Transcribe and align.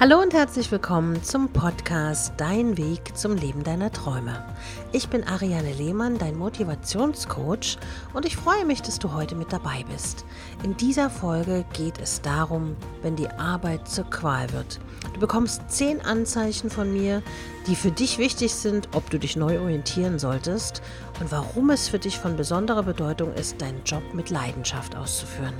Hallo 0.00 0.18
und 0.18 0.32
herzlich 0.32 0.72
willkommen 0.72 1.22
zum 1.22 1.50
Podcast 1.50 2.32
Dein 2.38 2.78
Weg 2.78 3.14
zum 3.18 3.36
Leben 3.36 3.64
deiner 3.64 3.92
Träume. 3.92 4.46
Ich 4.92 5.10
bin 5.10 5.24
Ariane 5.24 5.74
Lehmann, 5.74 6.16
dein 6.16 6.38
Motivationscoach 6.38 7.76
und 8.14 8.24
ich 8.24 8.34
freue 8.34 8.64
mich, 8.64 8.80
dass 8.80 8.98
du 8.98 9.12
heute 9.12 9.34
mit 9.34 9.52
dabei 9.52 9.84
bist. 9.92 10.24
In 10.64 10.74
dieser 10.74 11.10
Folge 11.10 11.66
geht 11.74 12.00
es 12.00 12.22
darum, 12.22 12.76
wenn 13.02 13.14
die 13.14 13.28
Arbeit 13.28 13.88
zur 13.88 14.08
Qual 14.08 14.50
wird. 14.54 14.80
Du 15.12 15.20
bekommst 15.20 15.70
zehn 15.70 16.00
Anzeichen 16.00 16.70
von 16.70 16.90
mir, 16.90 17.22
die 17.66 17.76
für 17.76 17.90
dich 17.90 18.16
wichtig 18.16 18.54
sind, 18.54 18.88
ob 18.94 19.10
du 19.10 19.18
dich 19.18 19.36
neu 19.36 19.60
orientieren 19.60 20.18
solltest 20.18 20.80
und 21.20 21.30
warum 21.30 21.68
es 21.68 21.90
für 21.90 21.98
dich 21.98 22.18
von 22.18 22.38
besonderer 22.38 22.84
Bedeutung 22.84 23.34
ist, 23.34 23.60
deinen 23.60 23.84
Job 23.84 24.14
mit 24.14 24.30
Leidenschaft 24.30 24.96
auszuführen. 24.96 25.52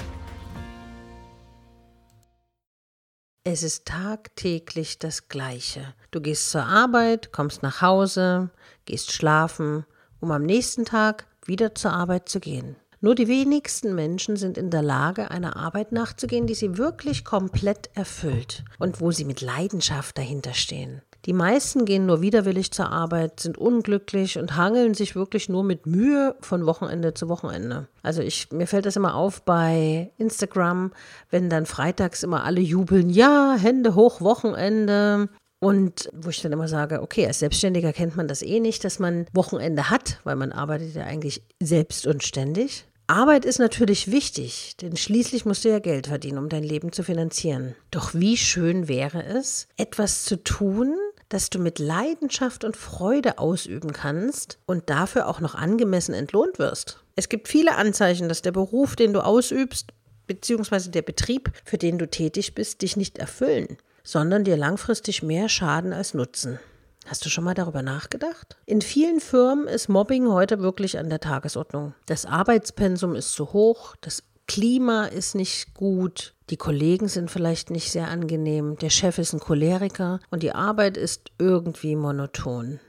Es 3.43 3.62
ist 3.62 3.87
tagtäglich 3.87 4.98
das 4.98 5.28
Gleiche. 5.28 5.95
Du 6.10 6.20
gehst 6.20 6.51
zur 6.51 6.64
Arbeit, 6.64 7.33
kommst 7.33 7.62
nach 7.62 7.80
Hause, 7.80 8.51
gehst 8.84 9.12
schlafen, 9.12 9.87
um 10.20 10.30
am 10.30 10.42
nächsten 10.42 10.84
Tag 10.84 11.27
wieder 11.47 11.74
zur 11.74 11.95
Arbeit 11.95 12.28
zu 12.28 12.38
gehen. 12.38 12.77
Nur 13.00 13.14
die 13.14 13.28
wenigsten 13.28 13.95
Menschen 13.95 14.37
sind 14.37 14.59
in 14.59 14.69
der 14.69 14.83
Lage, 14.83 15.30
einer 15.30 15.56
Arbeit 15.56 15.91
nachzugehen, 15.91 16.47
die 16.47 16.55
sie 16.55 16.77
wirklich 16.77 17.24
komplett 17.24 17.88
erfüllt 17.95 18.62
und 18.78 19.00
wo 19.00 19.11
sie 19.11 19.24
mit 19.24 19.41
Leidenschaft 19.41 20.19
dahinter 20.19 20.52
stehen. 20.52 21.00
Die 21.27 21.33
meisten 21.34 21.84
gehen 21.84 22.06
nur 22.06 22.23
widerwillig 22.23 22.70
zur 22.70 22.91
Arbeit, 22.91 23.41
sind 23.41 23.59
unglücklich 23.59 24.38
und 24.38 24.56
hangeln 24.56 24.95
sich 24.95 25.15
wirklich 25.15 25.48
nur 25.48 25.65
mit 25.65 25.87
Mühe 25.87 26.34
von 26.41 26.65
Wochenende 26.65 27.12
zu 27.12 27.28
Wochenende. 27.28 27.88
Also 28.02 28.23
ich, 28.23 28.51
mir 28.52 28.66
fällt 28.66 28.87
das 28.87 28.97
immer 28.97 29.15
auf 29.15 29.42
bei 29.42 30.12
Instagram, 30.16 30.92
wenn 31.30 31.51
dann 31.51 31.66
freitags 31.66 32.23
immer 32.23 32.45
alle 32.45 32.61
jubeln, 32.61 33.11
ja, 33.11 33.55
Hände 33.59 33.95
hoch, 33.95 34.20
Wochenende. 34.20 35.28
Und 35.62 36.09
wo 36.14 36.31
ich 36.31 36.41
dann 36.41 36.53
immer 36.53 36.69
sage, 36.69 37.03
okay, 37.03 37.27
als 37.27 37.41
Selbstständiger 37.41 37.92
kennt 37.92 38.16
man 38.16 38.28
das 38.28 38.41
eh 38.41 38.61
nicht, 38.61 38.83
dass 38.83 38.98
man 38.98 39.27
Wochenende 39.34 39.91
hat, 39.91 40.20
weil 40.25 40.37
man 40.37 40.53
arbeitet 40.53 40.94
ja 40.94 41.05
eigentlich 41.05 41.42
selbst 41.61 42.06
und 42.06 42.22
ständig. 42.22 42.87
Arbeit 43.11 43.44
ist 43.44 43.59
natürlich 43.59 44.12
wichtig, 44.12 44.77
denn 44.81 44.97
schließlich 44.97 45.44
musst 45.44 45.64
du 45.64 45.69
ja 45.69 45.81
Geld 45.81 46.06
verdienen, 46.06 46.39
um 46.39 46.48
dein 46.48 46.62
Leben 46.62 46.92
zu 46.92 47.03
finanzieren. 47.03 47.75
Doch 47.91 48.14
wie 48.14 48.37
schön 48.37 48.87
wäre 48.87 49.25
es, 49.25 49.66
etwas 49.77 50.25
zu 50.25 50.37
tun, 50.42 50.94
das 51.31 51.48
du 51.48 51.59
mit 51.59 51.78
Leidenschaft 51.78 52.64
und 52.64 52.77
Freude 52.77 53.39
ausüben 53.39 53.92
kannst 53.92 54.59
und 54.67 54.91
dafür 54.91 55.27
auch 55.28 55.41
noch 55.41 55.55
angemessen 55.55 56.12
entlohnt 56.12 56.59
wirst. 56.59 57.03
Es 57.17 57.31
gibt 57.31 57.48
viele 57.48 57.77
Anzeichen, 57.77 58.28
dass 58.28 58.42
der 58.42 58.53
Beruf, 58.53 58.97
den 58.97 59.14
du 59.14 59.25
ausübst, 59.25 59.92
beziehungsweise 60.27 60.91
der 60.91 61.03
Betrieb, 61.03 61.50
für 61.64 61.78
den 61.78 61.98
du 61.98 62.09
tätig 62.09 62.55
bist, 62.55 62.83
dich 62.83 62.97
nicht 62.97 63.19
erfüllen, 63.19 63.78
sondern 64.05 64.45
dir 64.45 64.56
langfristig 64.56 65.22
mehr 65.22 65.48
schaden 65.48 65.92
als 65.92 66.14
nutzen. 66.14 66.59
Hast 67.06 67.25
du 67.25 67.31
schon 67.31 67.44
mal 67.44 67.55
darüber 67.55 67.83
nachgedacht? 67.83 68.56
In 68.67 68.83
vielen 68.83 69.20
Firmen 69.20 69.67
ist 69.67 69.89
Mobbing 69.89 70.28
heute 70.28 70.61
wirklich 70.61 70.98
an 70.98 71.09
der 71.09 71.20
Tagesordnung. 71.20 71.94
Das 72.06 72.27
Arbeitspensum 72.27 73.15
ist 73.15 73.33
zu 73.33 73.53
hoch, 73.53 73.97
das 74.00 74.22
Klima 74.51 75.05
ist 75.05 75.37
nicht 75.37 75.75
gut, 75.75 76.34
die 76.51 76.56
Kollegen 76.56 77.06
sind 77.06 77.31
vielleicht 77.31 77.70
nicht 77.70 77.93
sehr 77.93 78.09
angenehm, 78.09 78.77
der 78.79 78.91
Chef 78.91 79.19
ist 79.19 79.33
ein 79.33 79.39
Choleriker 79.39 80.19
und 80.29 80.43
die 80.43 80.51
Arbeit 80.51 80.97
ist 80.97 81.31
irgendwie 81.39 81.95
monoton. 81.95 82.81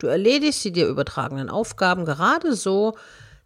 Du 0.00 0.08
erledigst 0.08 0.64
die 0.64 0.72
dir 0.72 0.88
übertragenen 0.88 1.50
Aufgaben 1.50 2.04
gerade 2.04 2.56
so, 2.56 2.96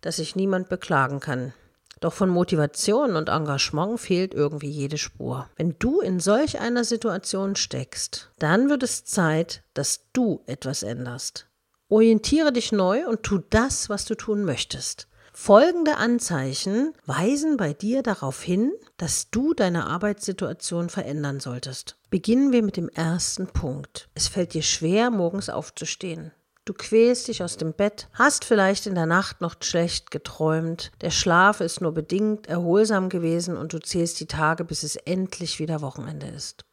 dass 0.01 0.17
sich 0.17 0.35
niemand 0.35 0.71
beklagen 0.71 1.21
kann. 1.21 1.53
Doch 2.01 2.15
von 2.15 2.31
Motivation 2.31 3.17
und 3.17 3.29
Engagement 3.29 4.01
fehlt 4.01 4.33
irgendwie 4.33 4.71
jede 4.71 4.97
Spur. 4.97 5.51
Wenn 5.57 5.77
du 5.79 6.01
in 6.01 6.21
solch 6.21 6.61
einer 6.61 6.85
Situation 6.85 7.55
steckst, 7.55 8.31
dann 8.39 8.71
wird 8.71 8.83
es 8.83 9.05
Zeit, 9.05 9.63
dass 9.75 10.07
du 10.15 10.41
etwas 10.47 10.83
änderst. 10.83 11.49
Orientiere 11.91 12.51
dich 12.51 12.73
neu 12.73 13.07
und 13.07 13.25
tu 13.25 13.41
das, 13.51 13.91
was 13.91 14.07
du 14.07 14.15
tun 14.15 14.47
möchtest. 14.47 15.07
Folgende 15.41 15.97
Anzeichen 15.97 16.93
weisen 17.07 17.57
bei 17.57 17.73
dir 17.73 18.03
darauf 18.03 18.43
hin, 18.43 18.73
dass 18.97 19.31
du 19.31 19.55
deine 19.55 19.87
Arbeitssituation 19.87 20.91
verändern 20.91 21.39
solltest. 21.39 21.97
Beginnen 22.11 22.51
wir 22.51 22.63
mit 22.63 22.77
dem 22.77 22.89
ersten 22.89 23.47
Punkt. 23.47 24.11
Es 24.15 24.27
fällt 24.27 24.53
dir 24.53 24.63
schwer, 24.63 25.11
morgens 25.11 25.49
aufzustehen. 25.49 26.33
Du 26.65 26.75
quälst 26.75 27.29
dich 27.29 27.43
aus 27.43 27.57
dem 27.57 27.73
Bett, 27.73 28.09
hast 28.15 28.45
vielleicht 28.45 28.87
in 28.87 28.97
der 28.97 29.07
Nacht 29.07 29.41
noch 29.41 29.55
schlecht 29.63 30.11
geträumt, 30.11 30.91
der 31.03 31.11
Schlaf 31.11 31.61
ist 31.61 31.81
nur 31.81 31.95
bedingt 31.95 32.49
erholsam 32.49 33.09
gewesen 33.09 33.57
und 33.57 33.73
du 33.73 33.79
zählst 33.79 34.19
die 34.21 34.27
Tage, 34.27 34.65
bis 34.65 34.83
es 34.83 34.97
endlich 34.97 35.61
wieder 35.61 35.81
Wochenende 35.81 36.27
ist. 36.27 36.65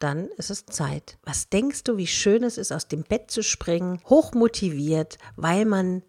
Dann 0.00 0.26
ist 0.36 0.50
es 0.50 0.66
Zeit. 0.66 1.16
Was 1.22 1.48
denkst 1.48 1.84
du, 1.84 1.96
wie 1.96 2.08
schön 2.08 2.42
es 2.42 2.58
ist, 2.58 2.72
aus 2.72 2.88
dem 2.88 3.04
Bett 3.04 3.30
zu 3.30 3.42
springen, 3.42 4.00
hochmotiviert, 4.06 5.16
weil 5.36 5.64
man 5.64 6.02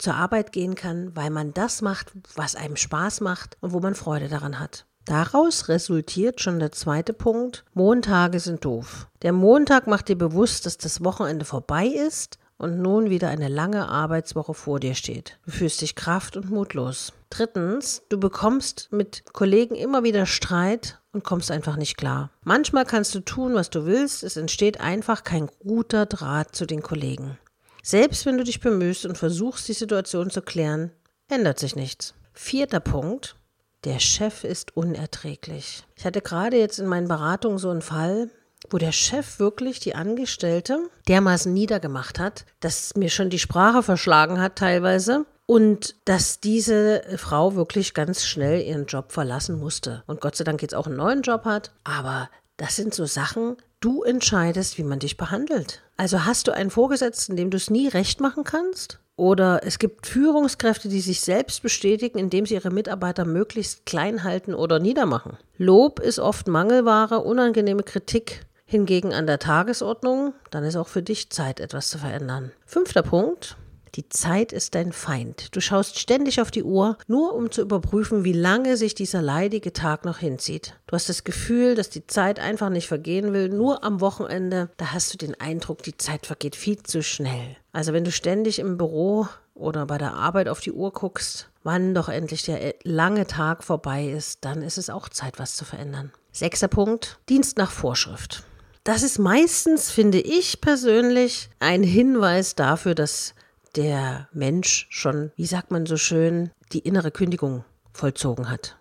zur 0.00 0.14
Arbeit 0.14 0.52
gehen 0.52 0.74
kann, 0.74 1.14
weil 1.14 1.30
man 1.30 1.52
das 1.54 1.82
macht, 1.82 2.12
was 2.34 2.56
einem 2.56 2.76
Spaß 2.76 3.20
macht 3.20 3.56
und 3.60 3.72
wo 3.72 3.80
man 3.80 3.94
Freude 3.94 4.28
daran 4.28 4.58
hat. 4.58 4.86
Daraus 5.04 5.68
resultiert 5.68 6.40
schon 6.40 6.58
der 6.58 6.72
zweite 6.72 7.12
Punkt, 7.12 7.64
Montage 7.74 8.38
sind 8.38 8.64
doof. 8.64 9.08
Der 9.22 9.32
Montag 9.32 9.86
macht 9.86 10.08
dir 10.08 10.16
bewusst, 10.16 10.66
dass 10.66 10.78
das 10.78 11.02
Wochenende 11.02 11.44
vorbei 11.44 11.86
ist 11.86 12.38
und 12.58 12.80
nun 12.80 13.08
wieder 13.08 13.28
eine 13.28 13.48
lange 13.48 13.88
Arbeitswoche 13.88 14.52
vor 14.52 14.78
dir 14.78 14.94
steht. 14.94 15.38
Du 15.46 15.50
fühlst 15.50 15.80
dich 15.80 15.96
kraft- 15.96 16.36
und 16.36 16.50
mutlos. 16.50 17.12
Drittens, 17.30 18.02
du 18.10 18.20
bekommst 18.20 18.88
mit 18.92 19.24
Kollegen 19.32 19.74
immer 19.74 20.04
wieder 20.04 20.26
Streit 20.26 21.00
und 21.12 21.24
kommst 21.24 21.50
einfach 21.50 21.76
nicht 21.76 21.96
klar. 21.96 22.30
Manchmal 22.44 22.84
kannst 22.84 23.14
du 23.14 23.20
tun, 23.20 23.54
was 23.54 23.70
du 23.70 23.86
willst, 23.86 24.22
es 24.22 24.36
entsteht 24.36 24.80
einfach 24.80 25.24
kein 25.24 25.48
guter 25.60 26.06
Draht 26.06 26.54
zu 26.54 26.66
den 26.66 26.82
Kollegen. 26.82 27.38
Selbst 27.82 28.26
wenn 28.26 28.38
du 28.38 28.44
dich 28.44 28.60
bemühst 28.60 29.06
und 29.06 29.16
versuchst, 29.16 29.68
die 29.68 29.72
Situation 29.72 30.30
zu 30.30 30.42
klären, 30.42 30.90
ändert 31.28 31.58
sich 31.58 31.76
nichts. 31.76 32.14
Vierter 32.32 32.80
Punkt. 32.80 33.36
Der 33.84 33.98
Chef 33.98 34.44
ist 34.44 34.76
unerträglich. 34.76 35.84
Ich 35.96 36.04
hatte 36.04 36.20
gerade 36.20 36.58
jetzt 36.58 36.78
in 36.78 36.86
meinen 36.86 37.08
Beratungen 37.08 37.58
so 37.58 37.70
einen 37.70 37.80
Fall, 37.80 38.30
wo 38.68 38.76
der 38.76 38.92
Chef 38.92 39.38
wirklich 39.38 39.80
die 39.80 39.94
Angestellte 39.94 40.90
dermaßen 41.08 41.52
niedergemacht 41.52 42.18
hat, 42.18 42.44
dass 42.60 42.94
mir 42.96 43.08
schon 43.08 43.30
die 43.30 43.38
Sprache 43.38 43.82
verschlagen 43.82 44.38
hat 44.38 44.56
teilweise 44.56 45.24
und 45.46 45.96
dass 46.04 46.40
diese 46.40 47.02
Frau 47.16 47.54
wirklich 47.54 47.94
ganz 47.94 48.26
schnell 48.26 48.62
ihren 48.62 48.86
Job 48.86 49.12
verlassen 49.12 49.58
musste. 49.58 50.02
Und 50.06 50.20
Gott 50.20 50.36
sei 50.36 50.44
Dank 50.44 50.60
jetzt 50.60 50.74
auch 50.74 50.86
einen 50.86 50.96
neuen 50.96 51.22
Job 51.22 51.44
hat. 51.44 51.72
Aber 51.84 52.28
das 52.58 52.76
sind 52.76 52.94
so 52.94 53.06
Sachen, 53.06 53.56
du 53.80 54.02
entscheidest, 54.02 54.78
wie 54.78 54.82
man 54.82 54.98
dich 54.98 55.16
behandelt. 55.16 55.82
Also 55.96 56.24
hast 56.24 56.46
du 56.46 56.52
einen 56.52 56.70
Vorgesetzten, 56.70 57.36
dem 57.36 57.50
du 57.50 57.56
es 57.56 57.70
nie 57.70 57.88
recht 57.88 58.20
machen 58.20 58.44
kannst? 58.44 59.00
Oder 59.16 59.60
es 59.64 59.78
gibt 59.78 60.06
Führungskräfte, 60.06 60.88
die 60.88 61.00
sich 61.00 61.20
selbst 61.20 61.62
bestätigen, 61.62 62.18
indem 62.18 62.46
sie 62.46 62.54
ihre 62.54 62.70
Mitarbeiter 62.70 63.26
möglichst 63.26 63.84
klein 63.84 64.24
halten 64.24 64.54
oder 64.54 64.78
niedermachen. 64.78 65.36
Lob 65.58 66.00
ist 66.00 66.18
oft 66.18 66.48
Mangelware, 66.48 67.20
unangenehme 67.20 67.82
Kritik 67.82 68.46
hingegen 68.64 69.12
an 69.12 69.26
der 69.26 69.38
Tagesordnung, 69.38 70.32
dann 70.50 70.64
ist 70.64 70.76
auch 70.76 70.88
für 70.88 71.02
dich 71.02 71.28
Zeit, 71.30 71.60
etwas 71.60 71.90
zu 71.90 71.98
verändern. 71.98 72.52
Fünfter 72.64 73.02
Punkt. 73.02 73.56
Die 73.96 74.08
Zeit 74.08 74.52
ist 74.52 74.74
dein 74.74 74.92
Feind. 74.92 75.54
Du 75.54 75.60
schaust 75.60 75.98
ständig 75.98 76.40
auf 76.40 76.50
die 76.50 76.62
Uhr, 76.62 76.96
nur 77.08 77.34
um 77.34 77.50
zu 77.50 77.62
überprüfen, 77.62 78.24
wie 78.24 78.32
lange 78.32 78.76
sich 78.76 78.94
dieser 78.94 79.20
leidige 79.20 79.72
Tag 79.72 80.04
noch 80.04 80.18
hinzieht. 80.18 80.74
Du 80.86 80.94
hast 80.94 81.08
das 81.08 81.24
Gefühl, 81.24 81.74
dass 81.74 81.90
die 81.90 82.06
Zeit 82.06 82.38
einfach 82.38 82.68
nicht 82.68 82.86
vergehen 82.86 83.32
will, 83.32 83.48
nur 83.48 83.82
am 83.82 84.00
Wochenende, 84.00 84.70
da 84.76 84.92
hast 84.92 85.12
du 85.12 85.18
den 85.18 85.40
Eindruck, 85.40 85.82
die 85.82 85.96
Zeit 85.96 86.26
vergeht 86.26 86.54
viel 86.54 86.82
zu 86.82 87.02
schnell. 87.02 87.56
Also 87.72 87.92
wenn 87.92 88.04
du 88.04 88.12
ständig 88.12 88.58
im 88.60 88.76
Büro 88.76 89.26
oder 89.54 89.86
bei 89.86 89.98
der 89.98 90.14
Arbeit 90.14 90.48
auf 90.48 90.60
die 90.60 90.72
Uhr 90.72 90.92
guckst, 90.92 91.48
wann 91.62 91.94
doch 91.94 92.08
endlich 92.08 92.44
der 92.44 92.74
lange 92.84 93.26
Tag 93.26 93.64
vorbei 93.64 94.06
ist, 94.06 94.44
dann 94.44 94.62
ist 94.62 94.78
es 94.78 94.88
auch 94.88 95.08
Zeit, 95.08 95.38
was 95.38 95.56
zu 95.56 95.64
verändern. 95.64 96.12
Sechster 96.32 96.68
Punkt, 96.68 97.18
Dienst 97.28 97.58
nach 97.58 97.70
Vorschrift. 97.70 98.44
Das 98.84 99.02
ist 99.02 99.18
meistens, 99.18 99.90
finde 99.90 100.20
ich 100.20 100.60
persönlich, 100.60 101.50
ein 101.58 101.82
Hinweis 101.82 102.54
dafür, 102.54 102.94
dass 102.94 103.34
der 103.76 104.28
Mensch 104.32 104.86
schon, 104.90 105.32
wie 105.36 105.46
sagt 105.46 105.70
man 105.70 105.86
so 105.86 105.96
schön, 105.96 106.50
die 106.72 106.80
innere 106.80 107.10
Kündigung 107.10 107.64
vollzogen 107.92 108.50
hat. 108.50 108.76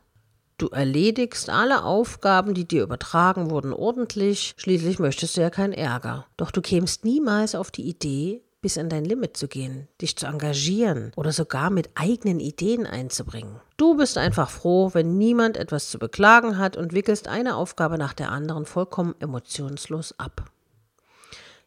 Du 0.57 0.67
erledigst 0.67 1.49
alle 1.49 1.83
Aufgaben, 1.83 2.53
die 2.53 2.67
dir 2.67 2.83
übertragen 2.83 3.49
wurden, 3.49 3.71
ordentlich. 3.71 4.53
Schließlich 4.57 4.99
möchtest 4.99 5.37
du 5.37 5.41
ja 5.41 5.49
keinen 5.49 5.71
Ärger. 5.71 6.25
Doch 6.35 6.51
du 6.51 6.61
kämst 6.61 7.05
niemals 7.05 7.55
auf 7.55 7.71
die 7.71 7.87
Idee, 7.87 8.43
bis 8.61 8.77
an 8.77 8.89
dein 8.89 9.05
Limit 9.05 9.37
zu 9.37 9.47
gehen, 9.47 9.87
dich 10.01 10.17
zu 10.17 10.27
engagieren 10.27 11.13
oder 11.15 11.31
sogar 11.31 11.69
mit 11.69 11.89
eigenen 11.95 12.41
Ideen 12.41 12.85
einzubringen. 12.85 13.61
Du 13.77 13.95
bist 13.95 14.17
einfach 14.17 14.49
froh, 14.49 14.89
wenn 14.93 15.17
niemand 15.17 15.55
etwas 15.55 15.89
zu 15.89 15.97
beklagen 15.97 16.57
hat 16.57 16.75
und 16.75 16.91
wickelst 16.91 17.29
eine 17.29 17.55
Aufgabe 17.55 17.97
nach 17.97 18.13
der 18.13 18.29
anderen 18.29 18.65
vollkommen 18.65 19.15
emotionslos 19.19 20.19
ab. 20.19 20.51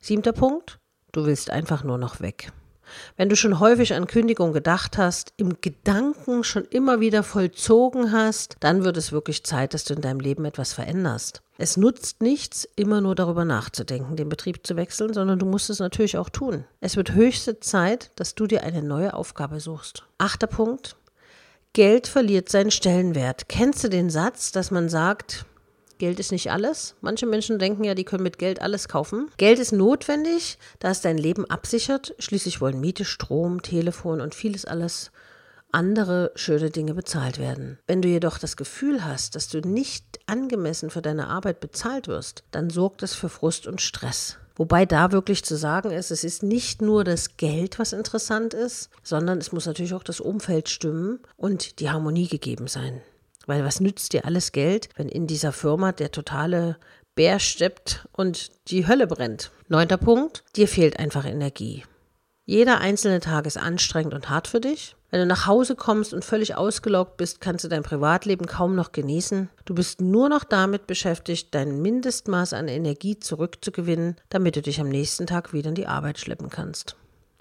Siebter 0.01 0.33
Punkt. 0.33 0.79
Du 1.13 1.25
willst 1.25 1.49
einfach 1.49 1.83
nur 1.85 1.97
noch 1.97 2.21
weg. 2.21 2.53
Wenn 3.17 3.29
du 3.29 3.37
schon 3.37 3.61
häufig 3.61 3.95
an 3.95 4.07
Kündigung 4.07 4.53
gedacht 4.53 4.99
hast, 4.99 5.33
im 5.37 5.61
Gedanken 5.61 6.45
schon 6.45 6.65
immer 6.65 7.01
wieder 7.01 7.23
vollzogen 7.23 8.13
hast, 8.13 8.57
dann 8.61 8.85
wird 8.85 8.97
es 8.97 9.13
wirklich 9.13 9.45
Zeit, 9.45 9.75
dass 9.75 9.85
du 9.85 9.95
in 9.95 10.01
deinem 10.01 10.21
Leben 10.21 10.45
etwas 10.45 10.73
veränderst. 10.73 11.43
Es 11.59 11.77
nutzt 11.77 12.23
nichts, 12.23 12.67
immer 12.77 13.01
nur 13.01 13.15
darüber 13.15 13.45
nachzudenken, 13.45 14.17
den 14.17 14.29
Betrieb 14.29 14.67
zu 14.67 14.77
wechseln, 14.77 15.13
sondern 15.13 15.39
du 15.39 15.47
musst 15.47 15.71
es 15.71 15.79
natürlich 15.79 16.19
auch 16.19 16.29
tun. 16.29 16.65
Es 16.81 16.97
wird 16.97 17.13
höchste 17.13 17.61
Zeit, 17.61 18.11
dass 18.17 18.35
du 18.35 18.47
dir 18.47 18.65
eine 18.65 18.83
neue 18.83 19.15
Aufgabe 19.15 19.61
suchst. 19.61 20.05
Achter 20.19 20.47
Punkt. 20.47 20.97
Geld 21.75 22.07
verliert 22.07 22.49
seinen 22.49 22.71
Stellenwert. 22.71 23.49
Kennst 23.49 23.83
du 23.85 23.89
den 23.89 24.11
Satz, 24.11 24.53
dass 24.53 24.71
man 24.71 24.89
sagt, 24.89 25.47
Geld 26.03 26.19
ist 26.19 26.33
nicht 26.33 26.51
alles. 26.51 26.97
Manche 27.01 27.27
Menschen 27.27 27.61
denken 27.61 27.85
ja, 27.85 27.95
die 27.95 28.03
können 28.03 28.25
mit 28.25 28.41
Geld 28.41 28.61
alles 28.61 28.89
kaufen. 28.89 29.31
Geld 29.37 29.61
ist 29.61 29.71
notwendig, 29.71 30.59
da 30.81 30.91
es 30.91 31.01
dein 31.01 31.17
Leben 31.17 31.49
absichert. 31.49 32.17
Schließlich 32.19 32.61
wollen 32.61 32.81
Miete, 32.81 33.05
Strom, 33.05 33.63
Telefon 33.63 34.21
und 34.21 34.35
vieles 34.35 34.65
alles 34.65 35.13
andere 35.71 36.33
schöne 36.35 36.71
Dinge 36.71 36.95
bezahlt 36.95 37.39
werden. 37.39 37.79
Wenn 37.87 38.03
du 38.03 38.09
jedoch 38.09 38.39
das 38.39 38.57
Gefühl 38.57 39.05
hast, 39.05 39.37
dass 39.37 39.47
du 39.47 39.61
nicht 39.61 40.19
angemessen 40.27 40.91
für 40.91 41.03
deine 41.03 41.29
Arbeit 41.29 41.61
bezahlt 41.61 42.09
wirst, 42.09 42.43
dann 42.51 42.69
sorgt 42.69 43.05
es 43.05 43.15
für 43.15 43.29
Frust 43.29 43.69
und 43.69 43.81
Stress. 43.81 44.39
Wobei 44.57 44.87
da 44.87 45.13
wirklich 45.13 45.45
zu 45.45 45.57
sagen 45.57 45.93
ist, 45.93 46.11
es 46.11 46.25
ist 46.25 46.43
nicht 46.43 46.83
nur 46.83 47.05
das 47.05 47.37
Geld, 47.37 47.79
was 47.79 47.93
interessant 47.93 48.55
ist, 48.55 48.91
sondern 49.05 49.39
es 49.39 49.53
muss 49.53 49.67
natürlich 49.67 49.95
auch 49.95 50.03
das 50.03 50.19
Umfeld 50.19 50.69
stimmen 50.69 51.21
und 51.37 51.79
die 51.79 51.91
Harmonie 51.91 52.27
gegeben 52.27 52.67
sein. 52.67 53.03
Weil 53.47 53.65
was 53.65 53.81
nützt 53.81 54.13
dir 54.13 54.25
alles 54.25 54.53
Geld, 54.53 54.89
wenn 54.97 55.09
in 55.09 55.27
dieser 55.27 55.53
Firma 55.53 55.93
der 55.93 56.11
totale 56.11 56.77
Bär 57.15 57.39
steppt 57.39 58.07
und 58.13 58.51
die 58.69 58.87
Hölle 58.87 59.07
brennt? 59.07 59.51
Neunter 59.69 59.97
Punkt, 59.97 60.45
dir 60.57 60.69
fehlt 60.69 60.99
einfach 60.99 61.25
Energie. 61.25 61.85
Jeder 62.45 62.81
einzelne 62.81 63.21
Tag 63.21 63.47
ist 63.47 63.57
anstrengend 63.57 64.15
und 64.15 64.29
hart 64.29 64.49
für 64.49 64.61
dich. 64.61 64.97
Wenn 65.11 65.21
du 65.21 65.27
nach 65.27 65.47
Hause 65.47 65.77
kommst 65.77 66.15
und 66.15 66.25
völlig 66.25 66.57
ausgelaugt 66.57 67.19
bist, 67.19 67.41
kannst 67.41 67.65
du 67.65 67.69
dein 67.69 67.83
Privatleben 67.83 68.47
kaum 68.47 68.75
noch 68.75 68.93
genießen. 68.93 69.51
Du 69.67 69.75
bist 69.75 70.01
nur 70.01 70.29
noch 70.29 70.43
damit 70.43 70.87
beschäftigt, 70.87 71.55
dein 71.55 71.83
Mindestmaß 71.83 72.55
an 72.55 72.67
Energie 72.67 73.19
zurückzugewinnen, 73.19 74.17
damit 74.31 74.57
du 74.57 74.63
dich 74.63 74.81
am 74.81 74.89
nächsten 74.89 75.27
Tag 75.27 75.53
wieder 75.53 75.69
in 75.69 75.75
die 75.75 75.87
Arbeit 75.87 76.19
schleppen 76.19 76.49
kannst. 76.49 76.97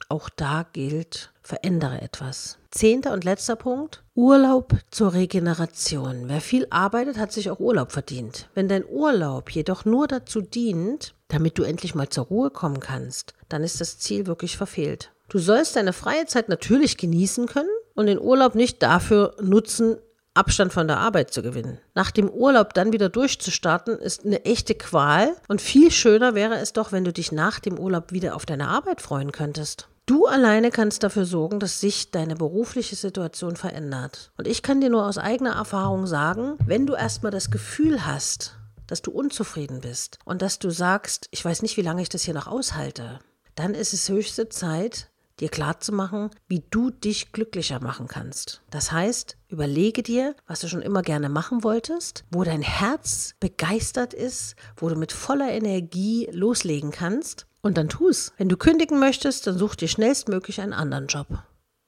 Auch 0.10 0.30
da 0.30 0.66
gilt, 0.74 1.32
verändere 1.42 2.02
etwas. 2.02 2.58
Zehnter 2.72 3.14
und 3.14 3.24
letzter 3.24 3.56
Punkt. 3.56 4.04
Urlaub 4.16 4.74
zur 4.92 5.14
Regeneration. 5.14 6.24
Wer 6.28 6.42
viel 6.42 6.68
arbeitet, 6.70 7.18
hat 7.18 7.32
sich 7.32 7.50
auch 7.50 7.60
Urlaub 7.60 7.92
verdient. 7.92 8.50
Wenn 8.54 8.68
dein 8.68 8.86
Urlaub 8.86 9.50
jedoch 9.52 9.86
nur 9.86 10.08
dazu 10.08 10.42
dient, 10.42 11.14
damit 11.28 11.58
du 11.58 11.64
endlich 11.64 11.96
mal 11.96 12.10
zur 12.10 12.26
Ruhe 12.26 12.50
kommen 12.50 12.80
kannst, 12.80 13.34
dann 13.50 13.64
ist 13.64 13.82
das 13.82 14.00
Ziel 14.00 14.28
wirklich 14.28 14.58
verfehlt. 14.58 15.12
Du 15.30 15.40
sollst 15.40 15.76
deine 15.76 15.94
freie 15.94 16.26
Zeit 16.26 16.50
natürlich 16.50 16.98
genießen 16.98 17.48
können 17.48 17.70
und 17.96 18.08
den 18.08 18.20
Urlaub 18.20 18.56
nicht 18.56 18.84
dafür 18.84 19.36
nutzen, 19.42 19.98
Abstand 20.34 20.72
von 20.72 20.88
der 20.88 20.98
Arbeit 20.98 21.34
zu 21.34 21.42
gewinnen. 21.42 21.80
Nach 21.94 22.10
dem 22.10 22.30
Urlaub 22.30 22.74
dann 22.74 22.94
wieder 22.94 23.10
durchzustarten, 23.10 23.98
ist 23.98 24.26
eine 24.26 24.46
echte 24.46 24.76
Qual 24.76 25.36
und 25.50 25.62
viel 25.62 25.92
schöner 25.92 26.36
wäre 26.36 26.56
es 26.56 26.72
doch, 26.72 26.94
wenn 26.94 27.04
du 27.04 27.12
dich 27.12 27.34
nach 27.34 27.60
dem 27.60 27.78
Urlaub 27.78 28.14
wieder 28.14 28.36
auf 28.36 28.46
deine 28.46 28.70
Arbeit 28.70 29.02
freuen 29.02 29.34
könntest. 29.34 29.90
Du 30.06 30.26
alleine 30.26 30.72
kannst 30.72 31.04
dafür 31.04 31.26
sorgen, 31.26 31.60
dass 31.60 31.82
sich 31.82 32.12
deine 32.12 32.36
berufliche 32.36 32.96
Situation 32.96 33.58
verändert. 33.58 34.32
Und 34.38 34.48
ich 34.48 34.64
kann 34.64 34.82
dir 34.82 34.90
nur 34.90 35.06
aus 35.06 35.18
eigener 35.18 35.56
Erfahrung 35.56 36.08
sagen, 36.08 36.58
wenn 36.66 36.88
du 36.88 36.94
erstmal 36.94 37.32
das 37.32 37.52
Gefühl 37.52 38.06
hast, 38.06 38.58
dass 38.88 39.02
du 39.02 39.12
unzufrieden 39.12 39.82
bist 39.82 40.18
und 40.26 40.42
dass 40.42 40.60
du 40.60 40.70
sagst, 40.70 41.28
ich 41.32 41.44
weiß 41.44 41.62
nicht, 41.62 41.78
wie 41.78 41.82
lange 41.82 42.02
ich 42.02 42.10
das 42.10 42.24
hier 42.24 42.34
noch 42.34 42.48
aushalte, 42.48 43.20
dann 43.56 43.74
ist 43.74 43.94
es 43.94 44.10
höchste 44.10 44.50
Zeit, 44.50 45.11
dir 45.42 45.50
klarzumachen, 45.50 46.30
wie 46.48 46.64
du 46.70 46.90
dich 46.90 47.32
glücklicher 47.34 47.82
machen 47.82 48.08
kannst. 48.08 48.62
Das 48.70 48.92
heißt, 48.92 49.38
überlege 49.50 50.04
dir, 50.04 50.36
was 50.48 50.62
du 50.62 50.68
schon 50.68 50.82
immer 50.82 51.02
gerne 51.02 51.30
machen 51.30 51.64
wolltest, 51.64 52.24
wo 52.32 52.44
dein 52.44 52.62
Herz 52.62 53.36
begeistert 53.40 54.14
ist, 54.14 54.56
wo 54.78 54.88
du 54.88 54.96
mit 54.96 55.12
voller 55.12 55.52
Energie 55.52 56.30
loslegen 56.32 56.92
kannst 56.92 57.48
und 57.62 57.78
dann 57.78 57.90
tu 57.90 58.08
es. 58.08 58.34
Wenn 58.38 58.50
du 58.50 58.58
kündigen 58.58 59.00
möchtest, 59.00 59.48
dann 59.48 59.58
such 59.58 59.76
dir 59.76 59.88
schnellstmöglich 59.88 60.62
einen 60.62 60.74
anderen 60.74 61.08
Job. 61.08 61.28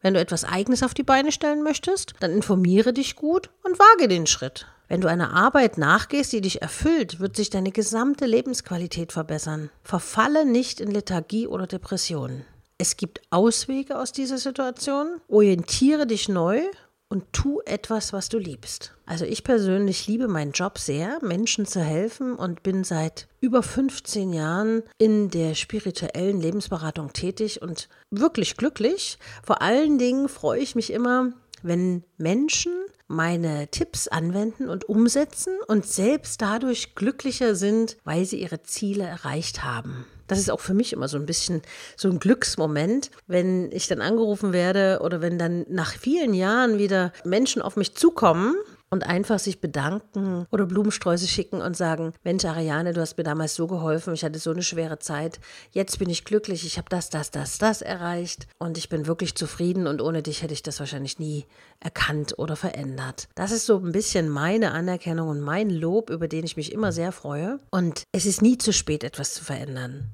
Wenn 0.01 0.15
du 0.15 0.19
etwas 0.19 0.43
Eigenes 0.43 0.83
auf 0.83 0.93
die 0.93 1.03
Beine 1.03 1.31
stellen 1.31 1.63
möchtest, 1.63 2.13
dann 2.19 2.31
informiere 2.31 2.91
dich 2.91 3.15
gut 3.15 3.49
und 3.63 3.79
wage 3.79 4.09
den 4.09 4.27
Schritt. 4.27 4.67
Wenn 4.89 4.99
du 4.99 5.07
einer 5.07 5.33
Arbeit 5.33 5.77
nachgehst, 5.77 6.33
die 6.33 6.41
dich 6.41 6.61
erfüllt, 6.61 7.19
wird 7.19 7.37
sich 7.37 7.49
deine 7.49 7.71
gesamte 7.71 8.25
Lebensqualität 8.25 9.13
verbessern. 9.13 9.69
Verfalle 9.81 10.45
nicht 10.45 10.81
in 10.81 10.91
Lethargie 10.91 11.47
oder 11.47 11.67
Depressionen. 11.67 12.45
Es 12.77 12.97
gibt 12.97 13.21
Auswege 13.29 13.99
aus 13.99 14.11
dieser 14.11 14.37
Situation. 14.37 15.21
Orientiere 15.27 16.07
dich 16.07 16.27
neu 16.27 16.61
und 17.13 17.31
tu 17.31 17.61
etwas, 17.65 18.11
was 18.11 18.27
du 18.29 18.39
liebst. 18.39 18.95
Also 19.05 19.25
ich 19.25 19.43
persönlich 19.43 20.07
liebe 20.07 20.27
meinen 20.27 20.51
Job 20.51 20.79
sehr, 20.79 21.19
Menschen 21.21 21.67
zu 21.67 21.79
helfen 21.79 22.33
und 22.35 22.63
bin 22.63 22.83
seit 22.83 23.27
über 23.39 23.61
15 23.61 24.33
Jahren 24.33 24.81
in 24.97 25.29
der 25.29 25.53
spirituellen 25.53 26.41
Lebensberatung 26.41 27.13
tätig 27.13 27.61
und 27.61 27.87
wirklich 28.09 28.57
glücklich. 28.57 29.19
Vor 29.43 29.61
allen 29.61 29.99
Dingen 29.99 30.27
freue 30.27 30.61
ich 30.61 30.73
mich 30.73 30.91
immer, 30.91 31.33
wenn 31.61 32.03
Menschen 32.17 32.73
meine 33.07 33.67
Tipps 33.67 34.07
anwenden 34.07 34.69
und 34.69 34.89
umsetzen 34.89 35.53
und 35.67 35.85
selbst 35.85 36.41
dadurch 36.41 36.95
glücklicher 36.95 37.53
sind, 37.53 37.97
weil 38.03 38.25
sie 38.25 38.41
ihre 38.41 38.63
Ziele 38.63 39.03
erreicht 39.03 39.63
haben. 39.63 40.05
Das 40.33 40.39
ist 40.39 40.49
auch 40.49 40.59
für 40.59 40.73
mich 40.73 40.93
immer 40.93 41.07
so 41.07 41.17
ein 41.17 41.27
bisschen 41.27 41.61
so 41.95 42.09
ein 42.09 42.17
Glücksmoment, 42.17 43.11
wenn 43.27 43.71
ich 43.71 43.87
dann 43.87 44.01
angerufen 44.01 44.51
werde 44.51 44.99
oder 45.03 45.21
wenn 45.21 45.37
dann 45.37 45.63
nach 45.69 45.93
vielen 45.93 46.33
Jahren 46.33 46.79
wieder 46.79 47.13
Menschen 47.23 47.61
auf 47.61 47.75
mich 47.75 47.95
zukommen 47.95 48.55
und 48.93 49.03
einfach 49.03 49.39
sich 49.39 49.59
bedanken 49.59 50.45
oder 50.51 50.67
Blumensträuße 50.67 51.27
schicken 51.27 51.61
und 51.61 51.75
sagen, 51.75 52.13
Mensch, 52.23 52.45
Ariane, 52.45 52.93
du 52.93 53.01
hast 53.01 53.17
mir 53.17 53.23
damals 53.23 53.55
so 53.55 53.65
geholfen, 53.65 54.13
ich 54.13 54.23
hatte 54.23 54.37
so 54.37 54.51
eine 54.51 54.61
schwere 54.61 54.99
Zeit, 54.99 55.39
jetzt 55.71 55.97
bin 55.97 56.11
ich 56.11 56.25
glücklich, 56.25 56.63
ich 56.63 56.77
habe 56.77 56.89
das, 56.89 57.09
das, 57.09 57.31
das, 57.31 57.57
das 57.57 57.81
erreicht 57.81 58.47
und 58.59 58.77
ich 58.77 58.89
bin 58.89 59.07
wirklich 59.07 59.33
zufrieden 59.33 59.87
und 59.87 59.99
ohne 59.99 60.21
dich 60.21 60.43
hätte 60.43 60.53
ich 60.53 60.61
das 60.61 60.79
wahrscheinlich 60.79 61.17
nie 61.17 61.47
erkannt 61.79 62.37
oder 62.37 62.55
verändert. 62.55 63.27
Das 63.33 63.51
ist 63.51 63.65
so 63.65 63.77
ein 63.77 63.91
bisschen 63.91 64.29
meine 64.29 64.71
Anerkennung 64.71 65.27
und 65.27 65.41
mein 65.41 65.71
Lob, 65.71 66.11
über 66.11 66.27
den 66.27 66.45
ich 66.45 66.55
mich 66.55 66.71
immer 66.71 66.91
sehr 66.91 67.11
freue 67.11 67.59
und 67.71 68.03
es 68.11 68.27
ist 68.27 68.43
nie 68.43 68.59
zu 68.59 68.71
spät, 68.71 69.03
etwas 69.03 69.33
zu 69.33 69.43
verändern. 69.43 70.11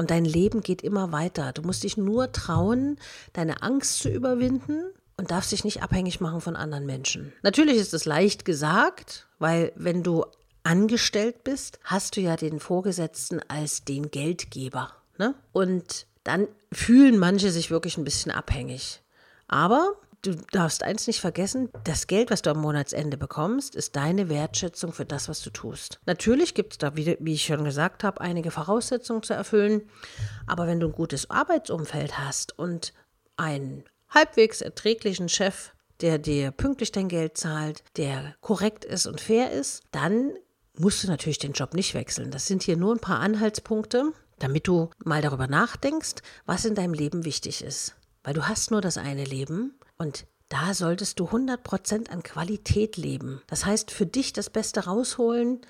Und 0.00 0.12
dein 0.12 0.24
Leben 0.24 0.60
geht 0.60 0.82
immer 0.82 1.10
weiter. 1.10 1.52
Du 1.52 1.62
musst 1.62 1.82
dich 1.82 1.96
nur 1.96 2.30
trauen, 2.30 2.98
deine 3.32 3.62
Angst 3.62 3.98
zu 3.98 4.08
überwinden 4.08 4.84
und 5.16 5.32
darfst 5.32 5.50
dich 5.50 5.64
nicht 5.64 5.82
abhängig 5.82 6.20
machen 6.20 6.40
von 6.40 6.54
anderen 6.54 6.86
Menschen. 6.86 7.32
Natürlich 7.42 7.78
ist 7.78 7.92
es 7.92 8.04
leicht 8.04 8.44
gesagt, 8.44 9.26
weil 9.40 9.72
wenn 9.74 10.04
du 10.04 10.24
angestellt 10.62 11.42
bist, 11.42 11.80
hast 11.82 12.16
du 12.16 12.20
ja 12.20 12.36
den 12.36 12.60
Vorgesetzten 12.60 13.40
als 13.48 13.84
den 13.84 14.12
Geldgeber. 14.12 14.92
Ne? 15.18 15.34
Und 15.50 16.06
dann 16.22 16.46
fühlen 16.72 17.18
manche 17.18 17.50
sich 17.50 17.72
wirklich 17.72 17.98
ein 17.98 18.04
bisschen 18.04 18.30
abhängig. 18.30 19.02
Aber 19.48 19.94
du 20.22 20.34
darfst 20.52 20.82
eins 20.82 21.06
nicht 21.06 21.20
vergessen, 21.20 21.68
das 21.84 22.06
Geld, 22.06 22.30
was 22.30 22.42
du 22.42 22.50
am 22.50 22.60
Monatsende 22.60 23.16
bekommst, 23.16 23.74
ist 23.74 23.96
deine 23.96 24.28
Wertschätzung 24.28 24.92
für 24.92 25.04
das, 25.04 25.28
was 25.28 25.42
du 25.42 25.50
tust. 25.50 26.00
Natürlich 26.06 26.54
gibt 26.54 26.74
es 26.74 26.78
da, 26.78 26.96
wie, 26.96 27.16
wie 27.20 27.34
ich 27.34 27.44
schon 27.44 27.64
gesagt 27.64 28.04
habe, 28.04 28.20
einige 28.20 28.50
Voraussetzungen 28.50 29.22
zu 29.22 29.34
erfüllen. 29.34 29.82
Aber 30.46 30.66
wenn 30.66 30.80
du 30.80 30.88
ein 30.88 30.92
gutes 30.92 31.30
Arbeitsumfeld 31.30 32.18
hast 32.18 32.58
und 32.58 32.92
ein 33.36 33.84
halbwegs 34.08 34.60
erträglichen 34.60 35.28
Chef, 35.28 35.72
der 36.00 36.18
dir 36.18 36.50
pünktlich 36.50 36.92
dein 36.92 37.08
Geld 37.08 37.36
zahlt, 37.36 37.82
der 37.96 38.34
korrekt 38.40 38.84
ist 38.84 39.06
und 39.06 39.20
fair 39.20 39.50
ist, 39.50 39.82
dann 39.90 40.32
musst 40.76 41.02
du 41.02 41.08
natürlich 41.08 41.38
den 41.38 41.52
Job 41.52 41.74
nicht 41.74 41.94
wechseln. 41.94 42.30
Das 42.30 42.46
sind 42.46 42.62
hier 42.62 42.76
nur 42.76 42.94
ein 42.94 43.00
paar 43.00 43.18
Anhaltspunkte, 43.18 44.12
damit 44.38 44.68
du 44.68 44.90
mal 45.04 45.22
darüber 45.22 45.48
nachdenkst, 45.48 46.22
was 46.46 46.64
in 46.64 46.74
deinem 46.74 46.94
Leben 46.94 47.24
wichtig 47.24 47.64
ist. 47.64 47.96
Weil 48.22 48.34
du 48.34 48.46
hast 48.46 48.70
nur 48.70 48.80
das 48.80 48.98
eine 48.98 49.24
Leben 49.24 49.74
und 49.98 50.26
da 50.48 50.72
solltest 50.72 51.20
du 51.20 51.26
100% 51.26 52.08
an 52.08 52.22
Qualität 52.22 52.96
leben. 52.96 53.42
Das 53.48 53.66
heißt, 53.66 53.90
für 53.90 54.06
dich 54.06 54.32
das 54.32 54.48
Beste 54.48 54.84
rausholen, 54.84 55.60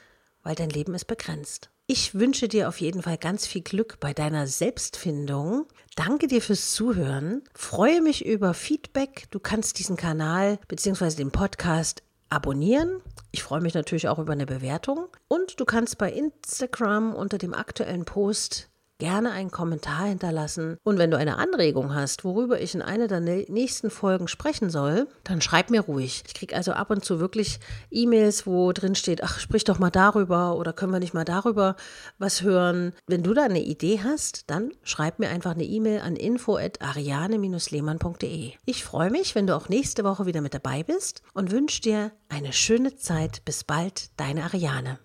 weil 0.42 0.54
dein 0.54 0.70
Leben 0.70 0.94
ist 0.94 1.06
begrenzt. 1.06 1.70
Ich 1.88 2.14
wünsche 2.14 2.48
dir 2.48 2.68
auf 2.68 2.80
jeden 2.80 3.02
Fall 3.02 3.16
ganz 3.16 3.46
viel 3.46 3.62
Glück 3.62 3.98
bei 3.98 4.12
deiner 4.12 4.46
Selbstfindung. 4.46 5.66
Danke 5.96 6.26
dir 6.26 6.42
fürs 6.42 6.72
Zuhören. 6.72 7.42
Freue 7.54 8.02
mich 8.02 8.26
über 8.26 8.52
Feedback. 8.54 9.26
Du 9.30 9.40
kannst 9.40 9.78
diesen 9.78 9.96
Kanal 9.96 10.58
bzw. 10.68 11.16
den 11.16 11.32
Podcast 11.32 12.02
abonnieren. 12.28 13.00
Ich 13.30 13.42
freue 13.42 13.62
mich 13.62 13.74
natürlich 13.74 14.08
auch 14.08 14.18
über 14.18 14.34
eine 14.34 14.46
Bewertung. 14.46 15.08
Und 15.28 15.58
du 15.58 15.64
kannst 15.64 15.98
bei 15.98 16.12
Instagram 16.12 17.14
unter 17.14 17.38
dem 17.38 17.54
aktuellen 17.54 18.04
Post 18.04 18.67
gerne 18.98 19.30
einen 19.30 19.50
Kommentar 19.50 20.04
hinterlassen. 20.06 20.76
Und 20.82 20.98
wenn 20.98 21.10
du 21.10 21.16
eine 21.16 21.38
Anregung 21.38 21.94
hast, 21.94 22.24
worüber 22.24 22.60
ich 22.60 22.74
in 22.74 22.82
einer 22.82 23.08
der 23.08 23.20
nächsten 23.20 23.88
Folgen 23.90 24.28
sprechen 24.28 24.68
soll, 24.70 25.08
dann 25.24 25.40
schreib 25.40 25.70
mir 25.70 25.80
ruhig. 25.82 26.22
Ich 26.26 26.34
kriege 26.34 26.54
also 26.56 26.72
ab 26.72 26.90
und 26.90 27.04
zu 27.04 27.20
wirklich 27.20 27.60
E-Mails, 27.90 28.46
wo 28.46 28.72
drin 28.72 28.94
steht, 28.94 29.22
ach, 29.22 29.38
sprich 29.38 29.64
doch 29.64 29.78
mal 29.78 29.90
darüber 29.90 30.56
oder 30.56 30.72
können 30.72 30.92
wir 30.92 31.00
nicht 31.00 31.14
mal 31.14 31.24
darüber 31.24 31.76
was 32.18 32.42
hören. 32.42 32.92
Wenn 33.06 33.22
du 33.22 33.32
da 33.34 33.44
eine 33.44 33.62
Idee 33.62 34.00
hast, 34.02 34.50
dann 34.50 34.72
schreib 34.82 35.20
mir 35.20 35.30
einfach 35.30 35.52
eine 35.52 35.64
E-Mail 35.64 36.00
an 36.00 36.16
info@ariane-lehmann.de. 36.16 38.52
Ich 38.64 38.84
freue 38.84 39.10
mich, 39.10 39.34
wenn 39.34 39.46
du 39.46 39.56
auch 39.56 39.68
nächste 39.68 40.04
Woche 40.04 40.24
wieder 40.26 40.40
mit 40.40 40.54
dabei 40.54 40.82
bist 40.82 41.22
und 41.34 41.52
wünsche 41.52 41.80
dir 41.80 42.12
eine 42.28 42.52
schöne 42.52 42.96
Zeit. 42.96 43.44
Bis 43.44 43.64
bald, 43.64 44.10
deine 44.16 44.44
Ariane. 44.44 44.98